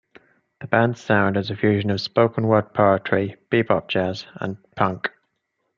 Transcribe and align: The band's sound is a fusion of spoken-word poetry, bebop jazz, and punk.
The 0.61 0.65
band's 0.67 0.99
sound 0.99 1.37
is 1.37 1.51
a 1.51 1.55
fusion 1.55 1.91
of 1.91 2.01
spoken-word 2.01 2.73
poetry, 2.73 3.35
bebop 3.51 3.87
jazz, 3.87 4.25
and 4.33 4.57
punk. 4.75 5.11